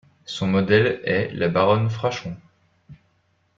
[0.25, 2.35] Son modèle est la baronne Frachon.